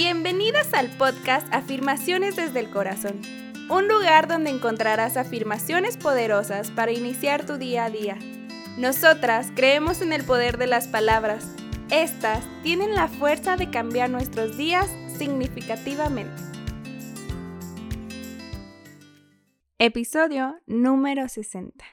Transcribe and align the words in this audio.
Bienvenidas 0.00 0.74
al 0.74 0.96
podcast 0.96 1.52
Afirmaciones 1.52 2.36
desde 2.36 2.60
el 2.60 2.70
Corazón, 2.70 3.20
un 3.68 3.88
lugar 3.88 4.28
donde 4.28 4.48
encontrarás 4.48 5.16
afirmaciones 5.16 5.96
poderosas 5.96 6.70
para 6.70 6.92
iniciar 6.92 7.44
tu 7.44 7.58
día 7.58 7.86
a 7.86 7.90
día. 7.90 8.16
Nosotras 8.78 9.50
creemos 9.56 10.00
en 10.00 10.12
el 10.12 10.22
poder 10.22 10.56
de 10.56 10.68
las 10.68 10.86
palabras. 10.86 11.52
Estas 11.90 12.44
tienen 12.62 12.94
la 12.94 13.08
fuerza 13.08 13.56
de 13.56 13.70
cambiar 13.70 14.08
nuestros 14.08 14.56
días 14.56 14.88
significativamente. 15.18 16.44
Episodio 19.80 20.60
número 20.68 21.28
60. 21.28 21.84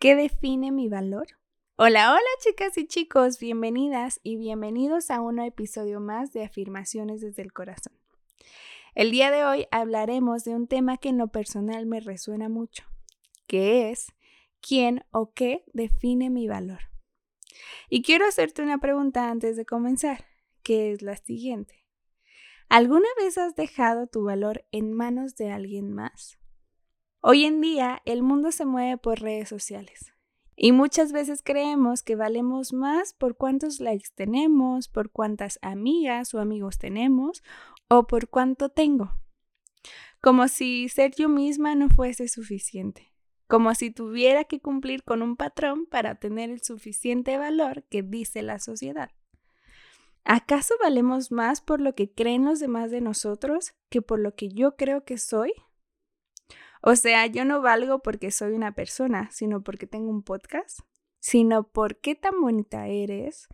¿Qué 0.00 0.16
define 0.16 0.72
mi 0.72 0.88
valor? 0.88 1.28
Hola, 1.76 2.12
hola 2.12 2.22
chicas 2.38 2.78
y 2.78 2.86
chicos, 2.86 3.40
bienvenidas 3.40 4.20
y 4.22 4.36
bienvenidos 4.36 5.10
a 5.10 5.20
un 5.20 5.40
episodio 5.40 5.98
más 5.98 6.32
de 6.32 6.44
Afirmaciones 6.44 7.20
desde 7.20 7.42
el 7.42 7.52
Corazón. 7.52 7.92
El 8.94 9.10
día 9.10 9.32
de 9.32 9.44
hoy 9.44 9.66
hablaremos 9.72 10.44
de 10.44 10.54
un 10.54 10.68
tema 10.68 10.98
que 10.98 11.08
en 11.08 11.18
lo 11.18 11.26
personal 11.32 11.84
me 11.86 11.98
resuena 11.98 12.48
mucho, 12.48 12.84
que 13.48 13.90
es 13.90 14.12
¿quién 14.60 15.04
o 15.10 15.32
qué 15.34 15.64
define 15.72 16.30
mi 16.30 16.46
valor? 16.46 16.78
Y 17.90 18.02
quiero 18.02 18.24
hacerte 18.24 18.62
una 18.62 18.78
pregunta 18.78 19.28
antes 19.28 19.56
de 19.56 19.66
comenzar, 19.66 20.26
que 20.62 20.92
es 20.92 21.02
la 21.02 21.16
siguiente. 21.16 21.84
¿Alguna 22.68 23.08
vez 23.18 23.36
has 23.36 23.56
dejado 23.56 24.06
tu 24.06 24.22
valor 24.22 24.64
en 24.70 24.92
manos 24.92 25.34
de 25.34 25.50
alguien 25.50 25.92
más? 25.92 26.38
Hoy 27.20 27.46
en 27.46 27.60
día 27.60 28.00
el 28.04 28.22
mundo 28.22 28.52
se 28.52 28.64
mueve 28.64 28.96
por 28.96 29.20
redes 29.20 29.48
sociales 29.48 30.13
y 30.56 30.72
muchas 30.72 31.12
veces 31.12 31.42
creemos 31.42 32.02
que 32.02 32.16
valemos 32.16 32.72
más 32.72 33.12
por 33.12 33.36
cuántos 33.36 33.80
likes 33.80 34.08
tenemos, 34.14 34.88
por 34.88 35.10
cuántas 35.10 35.58
amigas 35.62 36.34
o 36.34 36.40
amigos 36.40 36.78
tenemos 36.78 37.42
o 37.88 38.06
por 38.06 38.28
cuánto 38.28 38.68
tengo. 38.68 39.18
Como 40.20 40.48
si 40.48 40.88
ser 40.88 41.12
yo 41.14 41.28
misma 41.28 41.74
no 41.74 41.90
fuese 41.90 42.28
suficiente. 42.28 43.12
Como 43.46 43.74
si 43.74 43.90
tuviera 43.90 44.44
que 44.44 44.60
cumplir 44.60 45.04
con 45.04 45.20
un 45.22 45.36
patrón 45.36 45.86
para 45.86 46.14
tener 46.14 46.50
el 46.50 46.62
suficiente 46.62 47.36
valor 47.36 47.84
que 47.90 48.02
dice 48.02 48.42
la 48.42 48.58
sociedad. 48.58 49.10
¿Acaso 50.24 50.74
valemos 50.82 51.30
más 51.30 51.60
por 51.60 51.82
lo 51.82 51.94
que 51.94 52.10
creen 52.10 52.46
los 52.46 52.58
demás 52.58 52.90
de 52.90 53.02
nosotros 53.02 53.74
que 53.90 54.00
por 54.00 54.18
lo 54.18 54.34
que 54.34 54.48
yo 54.48 54.76
creo 54.76 55.04
que 55.04 55.18
soy? 55.18 55.52
O 56.86 56.96
sea, 56.96 57.24
yo 57.24 57.46
no 57.46 57.62
valgo 57.62 58.00
porque 58.00 58.30
soy 58.30 58.52
una 58.52 58.74
persona, 58.74 59.30
sino 59.30 59.62
porque 59.62 59.86
tengo 59.86 60.10
un 60.10 60.22
podcast, 60.22 60.80
sino 61.18 61.66
por 61.66 61.96
qué 61.96 62.14
tan 62.14 62.38
bonita 62.42 62.88
eres, 62.88 63.48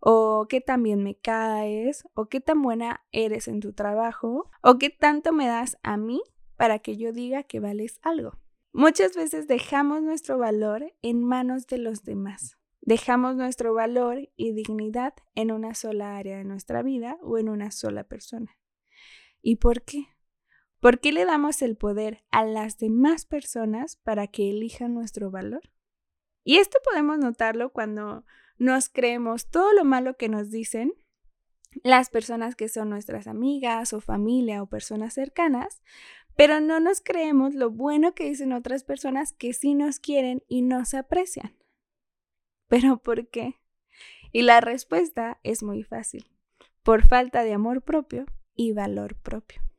o 0.00 0.46
qué 0.48 0.62
tan 0.62 0.82
bien 0.82 1.02
me 1.02 1.14
caes, 1.14 2.08
o 2.14 2.30
qué 2.30 2.40
tan 2.40 2.62
buena 2.62 3.02
eres 3.12 3.48
en 3.48 3.60
tu 3.60 3.74
trabajo, 3.74 4.50
o 4.62 4.78
qué 4.78 4.88
tanto 4.88 5.34
me 5.34 5.46
das 5.46 5.76
a 5.82 5.98
mí 5.98 6.22
para 6.56 6.78
que 6.78 6.96
yo 6.96 7.12
diga 7.12 7.42
que 7.42 7.60
vales 7.60 8.00
algo. 8.00 8.38
Muchas 8.72 9.14
veces 9.14 9.46
dejamos 9.46 10.00
nuestro 10.00 10.38
valor 10.38 10.94
en 11.02 11.22
manos 11.22 11.66
de 11.66 11.76
los 11.76 12.02
demás. 12.04 12.56
Dejamos 12.80 13.36
nuestro 13.36 13.74
valor 13.74 14.30
y 14.36 14.52
dignidad 14.52 15.12
en 15.34 15.52
una 15.52 15.74
sola 15.74 16.16
área 16.16 16.38
de 16.38 16.44
nuestra 16.44 16.82
vida 16.82 17.18
o 17.20 17.36
en 17.36 17.50
una 17.50 17.72
sola 17.72 18.04
persona. 18.04 18.56
¿Y 19.42 19.56
por 19.56 19.82
qué? 19.82 20.06
¿Por 20.80 20.98
qué 21.00 21.12
le 21.12 21.26
damos 21.26 21.60
el 21.60 21.76
poder 21.76 22.24
a 22.30 22.44
las 22.44 22.78
demás 22.78 23.26
personas 23.26 23.96
para 23.96 24.26
que 24.26 24.48
elijan 24.48 24.94
nuestro 24.94 25.30
valor? 25.30 25.70
Y 26.42 26.56
esto 26.56 26.78
podemos 26.82 27.18
notarlo 27.18 27.70
cuando 27.70 28.24
nos 28.56 28.88
creemos 28.88 29.50
todo 29.50 29.72
lo 29.74 29.84
malo 29.84 30.16
que 30.16 30.30
nos 30.30 30.50
dicen 30.50 30.94
las 31.84 32.10
personas 32.10 32.56
que 32.56 32.68
son 32.68 32.88
nuestras 32.88 33.26
amigas 33.26 33.92
o 33.92 34.00
familia 34.00 34.62
o 34.62 34.68
personas 34.68 35.14
cercanas, 35.14 35.82
pero 36.34 36.60
no 36.60 36.80
nos 36.80 37.00
creemos 37.00 37.54
lo 37.54 37.70
bueno 37.70 38.14
que 38.14 38.24
dicen 38.24 38.52
otras 38.52 38.82
personas 38.82 39.32
que 39.34 39.52
sí 39.52 39.74
nos 39.74 40.00
quieren 40.00 40.42
y 40.48 40.62
nos 40.62 40.94
aprecian. 40.94 41.56
¿Pero 42.68 43.02
por 43.02 43.28
qué? 43.28 43.60
Y 44.32 44.42
la 44.42 44.60
respuesta 44.60 45.38
es 45.42 45.62
muy 45.62 45.82
fácil, 45.82 46.26
por 46.82 47.06
falta 47.06 47.44
de 47.44 47.52
amor 47.52 47.82
propio 47.82 48.24
y 48.54 48.72
valor 48.72 49.16
propio. 49.16 49.69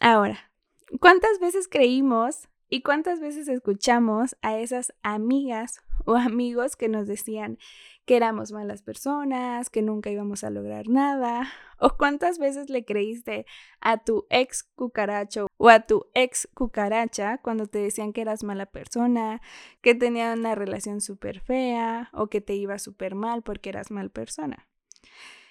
Ahora, 0.00 0.52
¿cuántas 1.00 1.40
veces 1.40 1.66
creímos 1.66 2.48
y 2.68 2.82
cuántas 2.82 3.18
veces 3.18 3.48
escuchamos 3.48 4.36
a 4.42 4.56
esas 4.58 4.92
amigas 5.02 5.82
o 6.04 6.14
amigos 6.14 6.76
que 6.76 6.88
nos 6.88 7.08
decían 7.08 7.58
que 8.04 8.16
éramos 8.16 8.52
malas 8.52 8.82
personas, 8.82 9.70
que 9.70 9.82
nunca 9.82 10.10
íbamos 10.10 10.44
a 10.44 10.50
lograr 10.50 10.88
nada? 10.88 11.48
¿O 11.80 11.96
cuántas 11.96 12.38
veces 12.38 12.70
le 12.70 12.84
creíste 12.84 13.44
a 13.80 13.98
tu 13.98 14.26
ex 14.30 14.62
cucaracho 14.76 15.48
o 15.56 15.68
a 15.68 15.80
tu 15.80 16.06
ex 16.14 16.48
cucaracha 16.54 17.38
cuando 17.38 17.66
te 17.66 17.80
decían 17.80 18.12
que 18.12 18.20
eras 18.20 18.44
mala 18.44 18.66
persona, 18.66 19.42
que 19.80 19.96
tenían 19.96 20.38
una 20.38 20.54
relación 20.54 21.00
súper 21.00 21.40
fea 21.40 22.08
o 22.12 22.28
que 22.28 22.40
te 22.40 22.54
iba 22.54 22.78
súper 22.78 23.16
mal 23.16 23.42
porque 23.42 23.70
eras 23.70 23.90
mal 23.90 24.10
persona? 24.10 24.68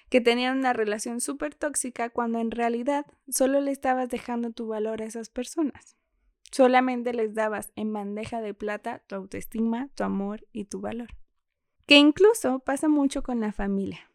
Que 0.08 0.20
tenían 0.20 0.58
una 0.58 0.72
relación 0.72 1.20
súper 1.20 1.54
tóxica 1.54 2.10
cuando 2.10 2.38
en 2.40 2.50
realidad 2.50 3.06
solo 3.28 3.60
le 3.60 3.70
estabas 3.70 4.08
dejando 4.08 4.50
tu 4.50 4.66
valor 4.66 5.02
a 5.02 5.04
esas 5.04 5.28
personas. 5.28 5.96
Solamente 6.50 7.12
les 7.12 7.34
dabas 7.34 7.72
en 7.76 7.92
bandeja 7.92 8.40
de 8.40 8.54
plata 8.54 9.02
tu 9.06 9.14
autoestima, 9.14 9.88
tu 9.94 10.04
amor 10.04 10.46
y 10.52 10.64
tu 10.64 10.80
valor. 10.80 11.08
Que 11.86 11.96
incluso 11.96 12.60
pasa 12.60 12.88
mucho 12.88 13.22
con 13.22 13.40
la 13.40 13.52
familia. 13.52 14.10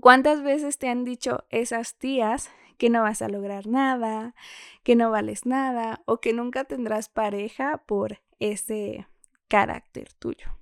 ¿Cuántas 0.00 0.42
veces 0.42 0.78
te 0.78 0.88
han 0.88 1.04
dicho 1.04 1.44
esas 1.50 1.96
tías 1.96 2.50
que 2.78 2.88
no 2.88 3.02
vas 3.02 3.20
a 3.22 3.28
lograr 3.28 3.66
nada, 3.66 4.34
que 4.82 4.96
no 4.96 5.10
vales 5.10 5.44
nada 5.44 6.02
o 6.06 6.20
que 6.20 6.32
nunca 6.32 6.64
tendrás 6.64 7.08
pareja 7.08 7.82
por 7.86 8.22
ese 8.38 9.06
carácter 9.48 10.12
tuyo? 10.14 10.58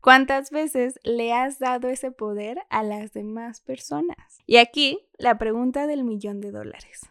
¿Cuántas 0.00 0.50
veces 0.50 0.98
le 1.02 1.34
has 1.34 1.58
dado 1.58 1.88
ese 1.88 2.10
poder 2.10 2.62
a 2.70 2.82
las 2.82 3.12
demás 3.12 3.60
personas? 3.60 4.38
Y 4.46 4.56
aquí 4.56 5.06
la 5.18 5.36
pregunta 5.36 5.86
del 5.86 6.04
millón 6.04 6.40
de 6.40 6.50
dólares. 6.50 7.10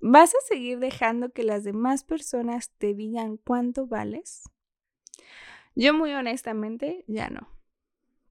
¿Vas 0.00 0.34
a 0.34 0.46
seguir 0.46 0.80
dejando 0.80 1.30
que 1.30 1.44
las 1.44 1.62
demás 1.62 2.02
personas 2.02 2.70
te 2.78 2.94
digan 2.94 3.36
cuánto 3.36 3.86
vales? 3.86 4.42
Yo 5.76 5.94
muy 5.94 6.12
honestamente 6.12 7.04
ya 7.06 7.30
no. 7.30 7.48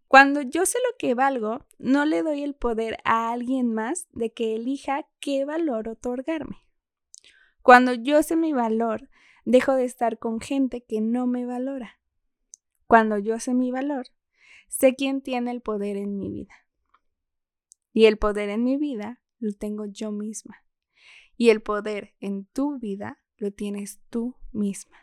Cuando 0.10 0.42
yo 0.42 0.66
sé 0.66 0.78
lo 0.80 0.98
que 0.98 1.14
valgo, 1.14 1.66
no 1.78 2.06
le 2.06 2.24
doy 2.24 2.44
el 2.44 2.56
poder 2.56 2.98
a 3.06 3.32
alguien 3.32 3.74
más 3.74 4.08
de 4.12 4.32
que 4.32 4.56
elija 4.56 5.06
qué 5.20 5.46
valor 5.46 5.88
otorgarme. 5.88 6.64
Cuando 7.62 7.94
yo 7.94 8.24
sé 8.24 8.36
mi 8.36 8.52
valor, 8.52 9.10
dejo 9.46 9.76
de 9.76 9.86
estar 9.86 10.20
con 10.20 10.40
gente 10.40 10.84
que 10.84 11.00
no 11.02 11.28
me 11.28 11.46
valora. 11.46 12.00
Cuando 12.88 13.18
yo 13.18 13.40
sé 13.40 13.54
mi 13.54 13.72
valor, 13.72 14.08
sé 14.68 14.96
quién 14.96 15.22
tiene 15.22 15.52
el 15.52 15.62
poder 15.62 15.98
en 15.98 16.18
mi 16.18 16.30
vida. 16.30 16.54
Y 17.94 18.06
el 18.06 18.18
poder 18.18 18.50
en 18.50 18.64
mi 18.64 18.78
vida 18.78 19.22
lo 19.40 19.52
tengo 19.54 19.86
yo 19.86 20.12
misma. 20.12 20.64
Y 21.36 21.50
el 21.50 21.62
poder 21.62 22.16
en 22.20 22.46
tu 22.46 22.80
vida 22.80 23.20
lo 23.38 23.52
tienes 23.52 24.00
tú 24.10 24.36
misma. 24.52 24.98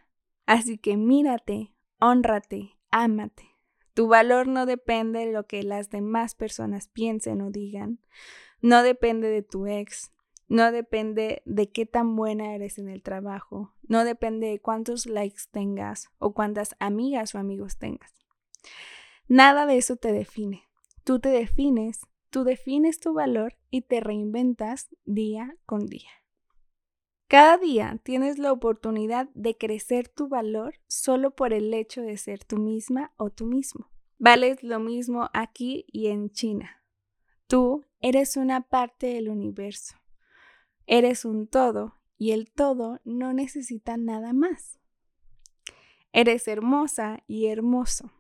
Así 0.46 0.78
que 0.78 0.96
mírate, 0.96 1.74
honrate, 2.00 2.78
ámate. 2.90 3.50
Tu 3.94 4.08
valor 4.08 4.48
no 4.48 4.66
depende 4.66 5.26
de 5.26 5.32
lo 5.32 5.46
que 5.46 5.62
las 5.62 5.90
demás 5.90 6.34
personas 6.34 6.88
piensen 6.88 7.40
o 7.42 7.50
digan. 7.50 8.00
No 8.60 8.82
depende 8.82 9.28
de 9.28 9.42
tu 9.42 9.66
ex, 9.66 10.12
no 10.48 10.70
depende 10.72 11.42
de 11.44 11.70
qué 11.70 11.86
tan 11.86 12.16
buena 12.16 12.54
eres 12.54 12.78
en 12.78 12.88
el 12.88 13.02
trabajo, 13.02 13.72
no 13.82 14.04
depende 14.04 14.48
de 14.48 14.60
cuántos 14.60 15.06
likes 15.06 15.42
tengas 15.50 16.10
o 16.18 16.34
cuántas 16.34 16.76
amigas 16.78 17.34
o 17.34 17.38
amigos 17.38 17.78
tengas. 17.78 18.12
Nada 19.26 19.66
de 19.66 19.78
eso 19.78 19.96
te 19.96 20.12
define. 20.12 20.64
Tú 21.02 21.18
te 21.18 21.30
defines, 21.30 22.02
tú 22.30 22.44
defines 22.44 23.00
tu 23.00 23.14
valor 23.14 23.56
y 23.70 23.82
te 23.82 24.00
reinventas 24.00 24.88
día 25.04 25.56
con 25.66 25.86
día. 25.86 26.10
Cada 27.26 27.56
día 27.56 28.00
tienes 28.02 28.38
la 28.38 28.52
oportunidad 28.52 29.28
de 29.34 29.56
crecer 29.56 30.08
tu 30.08 30.28
valor 30.28 30.74
solo 30.86 31.30
por 31.30 31.52
el 31.52 31.72
hecho 31.72 32.02
de 32.02 32.16
ser 32.16 32.44
tú 32.44 32.58
misma 32.58 33.12
o 33.16 33.30
tú 33.30 33.46
mismo. 33.46 33.88
Vales 34.18 34.62
lo 34.62 34.78
mismo 34.78 35.30
aquí 35.32 35.86
y 35.90 36.08
en 36.08 36.30
China. 36.30 36.82
Tú 37.46 37.84
eres 38.00 38.36
una 38.36 38.60
parte 38.68 39.08
del 39.08 39.28
universo. 39.30 39.96
Eres 40.86 41.24
un 41.24 41.46
todo 41.46 42.00
y 42.18 42.32
el 42.32 42.50
todo 42.50 43.00
no 43.04 43.32
necesita 43.32 43.96
nada 43.96 44.32
más. 44.32 44.78
Eres 46.12 46.46
hermosa 46.46 47.22
y 47.26 47.46
hermoso. 47.46 48.12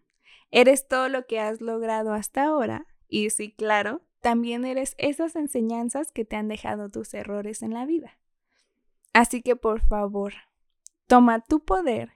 Eres 0.50 0.88
todo 0.88 1.08
lo 1.08 1.26
que 1.26 1.40
has 1.40 1.60
logrado 1.60 2.12
hasta 2.12 2.44
ahora 2.44 2.86
y 3.08 3.30
sí, 3.30 3.52
claro, 3.52 4.02
también 4.20 4.64
eres 4.64 4.94
esas 4.98 5.36
enseñanzas 5.36 6.10
que 6.10 6.24
te 6.24 6.36
han 6.36 6.48
dejado 6.48 6.88
tus 6.88 7.12
errores 7.12 7.62
en 7.62 7.74
la 7.74 7.86
vida. 7.86 8.18
Así 9.12 9.42
que 9.42 9.54
por 9.54 9.80
favor, 9.80 10.32
toma 11.06 11.40
tu 11.40 11.64
poder 11.64 12.12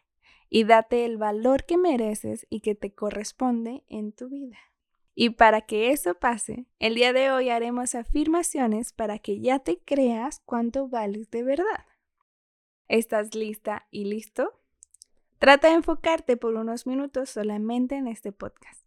y 0.49 0.65
date 0.65 1.05
el 1.05 1.19
valor 1.19 1.65
que 1.65 1.77
mereces 1.77 2.47
y 2.49 2.61
que 2.61 2.75
te 2.75 2.95
corresponde 2.95 3.85
en 3.89 4.13
tu 4.13 4.29
vida. 4.29 4.59
Y 5.21 5.31
para 5.31 5.63
que 5.63 5.91
eso 5.91 6.15
pase, 6.15 6.67
el 6.79 6.95
día 6.95 7.13
de 7.13 7.33
hoy 7.33 7.51
haremos 7.51 7.97
afirmaciones 7.97 8.93
para 8.93 9.19
que 9.19 9.41
ya 9.41 9.59
te 9.59 9.81
creas 9.81 10.41
cuánto 10.45 10.87
vales 10.87 11.29
de 11.33 11.43
verdad. 11.43 11.87
¿Estás 12.87 13.35
lista 13.35 13.89
y 13.91 14.05
listo? 14.05 14.61
Trata 15.41 15.71
de 15.71 15.75
enfocarte 15.75 16.37
por 16.37 16.55
unos 16.55 16.87
minutos 16.87 17.31
solamente 17.31 17.97
en 17.97 18.07
este 18.07 18.31
podcast, 18.31 18.87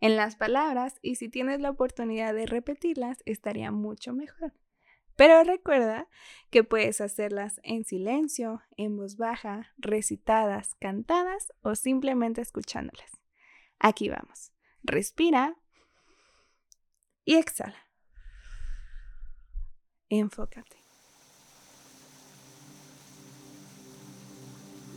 en 0.00 0.16
las 0.16 0.36
palabras 0.36 0.98
y 1.02 1.16
si 1.16 1.28
tienes 1.28 1.60
la 1.60 1.72
oportunidad 1.72 2.32
de 2.32 2.46
repetirlas 2.46 3.18
estaría 3.26 3.70
mucho 3.70 4.14
mejor. 4.14 4.54
Pero 5.14 5.44
recuerda 5.44 6.08
que 6.48 6.64
puedes 6.64 7.02
hacerlas 7.02 7.60
en 7.64 7.84
silencio, 7.84 8.62
en 8.78 8.96
voz 8.96 9.18
baja, 9.18 9.74
recitadas, 9.76 10.74
cantadas 10.76 11.52
o 11.60 11.74
simplemente 11.74 12.40
escuchándolas. 12.40 13.20
Aquí 13.78 14.08
vamos. 14.08 14.52
Respira 14.82 15.58
y 17.26 17.34
exhala. 17.34 17.76
Enfócate. 20.08 20.76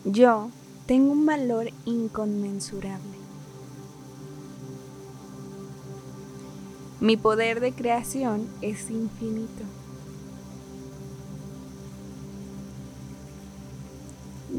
Yo 0.06 0.50
tengo 0.86 1.12
un 1.12 1.26
valor 1.26 1.70
inconmensurable. 1.86 3.18
Mi 7.02 7.18
poder 7.18 7.60
de 7.60 7.74
creación 7.74 8.48
es 8.62 8.90
infinito. 8.90 9.64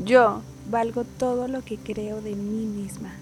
Yo 0.04 0.42
valgo 0.70 1.04
todo 1.04 1.48
lo 1.48 1.62
que 1.62 1.76
creo 1.76 2.20
de 2.20 2.34
mí 2.34 2.66
misma. 2.66 3.12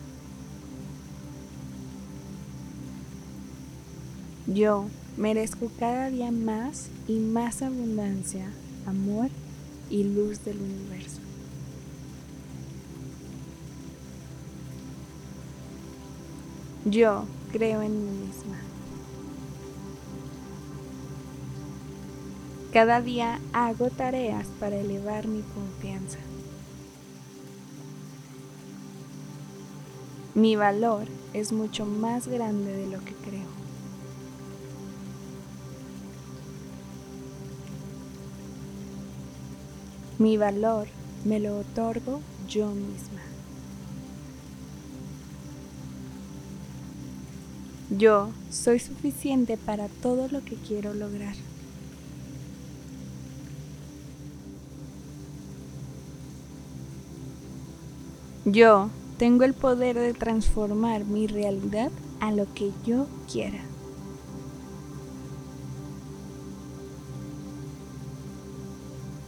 Yo 4.49 4.87
merezco 5.19 5.71
cada 5.79 6.09
día 6.09 6.31
más 6.31 6.89
y 7.07 7.19
más 7.19 7.61
abundancia, 7.61 8.51
amor 8.87 9.29
y 9.91 10.05
luz 10.05 10.43
del 10.43 10.57
universo. 10.57 11.21
Yo 16.87 17.27
creo 17.53 17.83
en 17.83 17.93
mí 17.93 18.27
misma. 18.27 18.57
Cada 22.73 23.03
día 23.03 23.41
hago 23.53 23.91
tareas 23.91 24.47
para 24.59 24.77
elevar 24.77 25.29
mi 25.29 25.43
confianza. 25.43 26.19
Mi 30.35 30.57
valor 30.57 31.07
es 31.35 31.53
mucho 31.53 31.85
más 31.85 32.29
grande 32.29 32.73
de 32.73 32.87
lo 32.87 33.05
que 33.05 33.13
creo. 33.13 33.48
Mi 40.19 40.37
valor 40.37 40.89
me 41.25 41.39
lo 41.39 41.59
otorgo 41.59 42.21
yo 42.49 42.69
misma. 42.69 43.21
Yo 47.91 48.31
soy 48.51 48.81
suficiente 48.81 49.57
para 49.57 49.89
todo 49.89 50.29
lo 50.29 50.45
que 50.45 50.57
quiero 50.57 50.93
lograr. 50.93 51.35
Yo 58.45 58.91
tengo 59.19 59.45
el 59.45 59.55
poder 59.55 59.99
de 59.99 60.15
transformar 60.15 61.05
mi 61.05 61.27
realidad 61.27 61.91
a 62.21 62.33
lo 62.33 62.53
que 62.55 62.73
yo 62.85 63.07
quiera. 63.31 63.61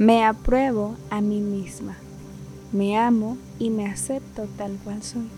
Me 0.01 0.25
apruebo 0.25 0.97
a 1.11 1.21
mí 1.21 1.43
misma. 1.43 1.95
Me 2.73 2.97
amo 2.97 3.37
y 3.59 3.69
me 3.69 3.87
acepto 3.87 4.49
tal 4.57 4.79
cual 4.83 5.03
soy. 5.03 5.29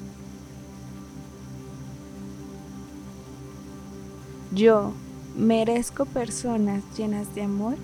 Yo 4.55 4.93
merezco 5.37 6.05
personas 6.05 6.85
llenas 6.97 7.35
de 7.35 7.43
amor 7.43 7.75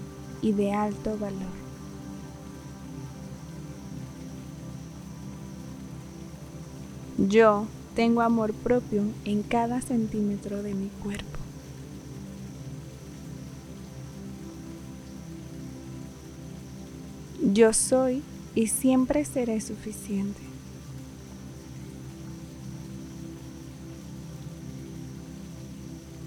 y 0.40 0.52
de 0.52 0.72
alto 0.72 1.18
valor. 1.18 1.58
Yo 7.16 7.66
tengo 7.96 8.20
amor 8.20 8.54
propio 8.54 9.02
en 9.24 9.42
cada 9.42 9.80
centímetro 9.80 10.62
de 10.62 10.74
mi 10.74 10.90
cuerpo. 11.02 11.47
Yo 17.40 17.72
soy 17.72 18.22
y 18.54 18.66
siempre 18.66 19.24
seré 19.24 19.60
suficiente. 19.60 20.40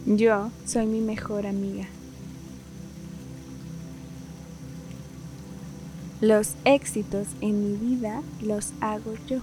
Yo 0.05 0.51
soy 0.65 0.85
mi 0.85 1.01
mejor 1.01 1.45
amiga. 1.45 1.85
Los 6.21 6.55
éxitos 6.65 7.27
en 7.41 7.63
mi 7.63 7.77
vida 7.77 8.21
los 8.41 8.73
hago 8.79 9.13
yo. 9.27 9.39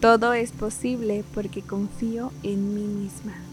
Todo 0.00 0.32
es 0.32 0.52
posible 0.52 1.24
porque 1.34 1.62
confío 1.62 2.32
en 2.42 2.74
mí 2.74 2.82
misma. 2.82 3.51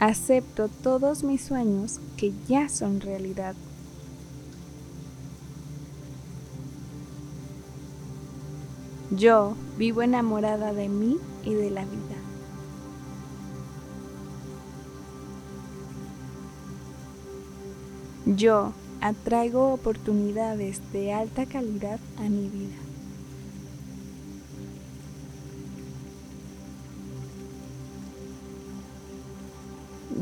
Acepto 0.00 0.68
todos 0.68 1.24
mis 1.24 1.42
sueños 1.42 2.00
que 2.16 2.32
ya 2.48 2.70
son 2.70 3.00
realidad. 3.00 3.54
Yo 9.10 9.54
vivo 9.76 10.00
enamorada 10.00 10.72
de 10.72 10.88
mí 10.88 11.18
y 11.44 11.52
de 11.52 11.70
la 11.70 11.84
vida. 11.84 12.16
Yo 18.24 18.72
atraigo 19.02 19.74
oportunidades 19.74 20.80
de 20.94 21.12
alta 21.12 21.44
calidad 21.44 22.00
a 22.16 22.22
mi 22.22 22.48
vida. 22.48 22.89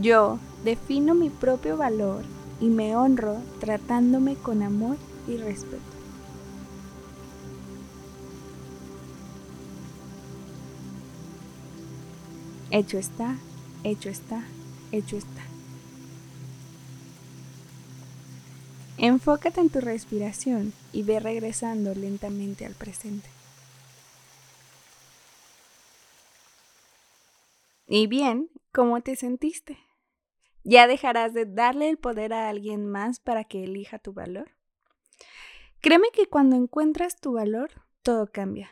Yo 0.01 0.39
defino 0.65 1.15
mi 1.15 1.29
propio 1.29 1.77
valor 1.77 2.25
y 2.61 2.67
me 2.67 2.95
honro 2.95 3.37
tratándome 3.61 4.37
con 4.37 4.63
amor 4.63 4.97
y 5.27 5.37
respeto. 5.37 5.83
Hecho 12.71 12.99
está, 12.99 13.37
hecho 13.83 14.09
está, 14.09 14.45
hecho 14.93 15.17
está. 15.17 15.43
Enfócate 18.99 19.61
en 19.61 19.71
tu 19.71 19.81
respiración 19.81 20.73
y 20.93 21.03
ve 21.03 21.19
regresando 21.19 21.95
lentamente 21.95 22.67
al 22.67 22.75
presente. 22.75 23.29
Y 27.87 28.07
bien, 28.07 28.51
¿cómo 28.71 29.01
te 29.01 29.17
sentiste? 29.17 29.79
¿Ya 30.65 30.87
dejarás 30.87 31.35
de 31.35 31.47
darle 31.47 31.89
el 31.89 31.99
poder 31.99 32.33
a 32.33 32.49
alguien 32.49 32.87
más 32.87 33.21
para 33.21 33.45
que 33.45 33.65
elija 33.65 33.99
tu 33.99 34.13
valor? 34.13 34.51
Créeme 35.81 36.09
que 36.13 36.27
cuando 36.27 36.57
encuentras 36.57 37.21
tu 37.21 37.33
valor, 37.33 37.71
todo 38.03 38.31
cambia. 38.31 38.71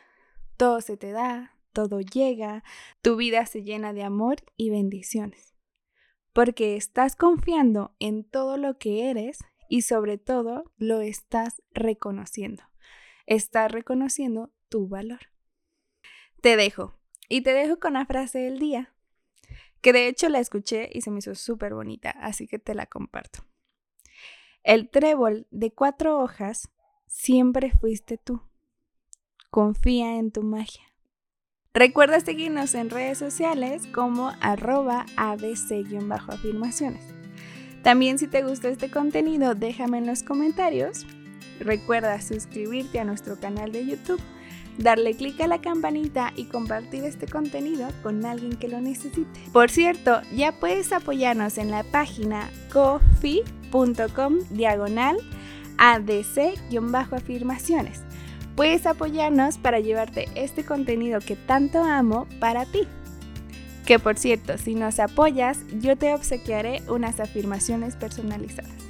Todo 0.57 0.81
se 0.81 0.97
te 0.97 1.11
da, 1.11 1.55
todo 1.71 2.01
llega, 2.01 2.63
tu 3.01 3.15
vida 3.15 3.45
se 3.45 3.63
llena 3.63 3.93
de 3.93 4.03
amor 4.03 4.37
y 4.55 4.69
bendiciones. 4.69 5.55
Porque 6.33 6.75
estás 6.75 7.15
confiando 7.15 7.95
en 7.99 8.23
todo 8.23 8.57
lo 8.57 8.77
que 8.77 9.09
eres 9.09 9.39
y 9.69 9.83
sobre 9.83 10.17
todo 10.17 10.71
lo 10.77 11.01
estás 11.01 11.61
reconociendo. 11.71 12.63
Estás 13.25 13.71
reconociendo 13.71 14.51
tu 14.69 14.87
valor. 14.87 15.19
Te 16.41 16.55
dejo. 16.57 16.95
Y 17.29 17.41
te 17.41 17.53
dejo 17.53 17.79
con 17.79 17.93
la 17.93 18.05
frase 18.05 18.39
del 18.39 18.57
día, 18.57 18.93
que 19.87 19.93
de 19.93 20.09
hecho 20.09 20.27
la 20.27 20.39
escuché 20.39 20.89
y 20.91 20.99
se 20.99 21.11
me 21.11 21.19
hizo 21.19 21.33
súper 21.33 21.73
bonita, 21.73 22.09
así 22.09 22.45
que 22.45 22.59
te 22.59 22.75
la 22.75 22.87
comparto. 22.87 23.45
El 24.61 24.89
trébol 24.89 25.47
de 25.49 25.71
cuatro 25.71 26.19
hojas 26.19 26.67
siempre 27.05 27.71
fuiste 27.71 28.17
tú. 28.17 28.41
Confía 29.49 30.17
en 30.17 30.33
tu 30.33 30.43
magia. 30.43 30.83
Recuerda 31.73 32.19
seguirnos 32.19 32.75
en 32.75 32.89
redes 32.89 33.17
sociales 33.17 33.87
como 33.93 34.33
arroba 34.41 35.05
abc-afirmaciones. 35.15 37.05
También 37.81 38.19
si 38.19 38.27
te 38.27 38.43
gustó 38.43 38.67
este 38.67 38.91
contenido, 38.91 39.55
déjame 39.55 39.99
en 39.99 40.07
los 40.07 40.21
comentarios 40.21 41.05
Recuerda 41.59 42.21
suscribirte 42.21 42.99
a 42.99 43.03
nuestro 43.03 43.39
canal 43.39 43.71
de 43.71 43.85
YouTube, 43.85 44.21
darle 44.77 45.15
clic 45.15 45.39
a 45.41 45.47
la 45.47 45.59
campanita 45.59 46.31
y 46.35 46.45
compartir 46.45 47.03
este 47.03 47.27
contenido 47.27 47.89
con 48.03 48.25
alguien 48.25 48.57
que 48.57 48.67
lo 48.67 48.81
necesite. 48.81 49.39
Por 49.51 49.69
cierto, 49.69 50.21
ya 50.35 50.51
puedes 50.51 50.91
apoyarnos 50.91 51.57
en 51.57 51.71
la 51.71 51.83
página 51.83 52.49
coffee.com 52.71 54.39
diagonal 54.49 55.17
ADC-afirmaciones. 55.77 58.01
Puedes 58.55 58.85
apoyarnos 58.87 59.57
para 59.57 59.79
llevarte 59.79 60.27
este 60.35 60.65
contenido 60.65 61.19
que 61.19 61.35
tanto 61.35 61.83
amo 61.83 62.27
para 62.39 62.65
ti. 62.65 62.87
Que 63.85 63.99
por 63.99 64.17
cierto, 64.17 64.57
si 64.57 64.73
nos 64.75 64.99
apoyas, 64.99 65.59
yo 65.79 65.95
te 65.95 66.13
obsequiaré 66.13 66.81
unas 66.89 67.19
afirmaciones 67.19 67.95
personalizadas. 67.95 68.86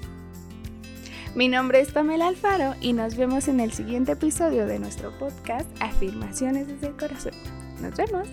Mi 1.37 1.49
nombre 1.49 1.79
es 1.79 1.91
Pamela 1.91 2.29
Alfaro 2.29 2.73
y 2.81 2.93
nos 2.93 3.15
vemos 3.15 3.47
en 3.47 3.59
el 3.59 3.71
siguiente 3.71 4.13
episodio 4.13 4.65
de 4.65 4.79
nuestro 4.79 5.15
podcast 5.19 5.69
Afirmaciones 5.79 6.67
desde 6.67 6.87
el 6.87 6.97
Corazón. 6.97 7.33
Nos 7.79 7.95
vemos. 7.95 8.27